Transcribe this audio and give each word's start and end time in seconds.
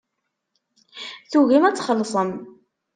Tugim 1.31 1.63
ad 1.65 1.75
txellṣem. 1.75 2.29